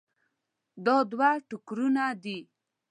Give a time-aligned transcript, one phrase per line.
[0.85, 2.39] دا دوه ټوکرونه دي.